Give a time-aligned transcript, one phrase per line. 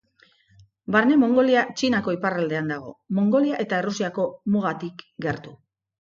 [0.95, 4.27] Barne Mongolia Txinako iparraldean dago, Mongolia eta Errusiako
[4.57, 5.55] mugatik gertu.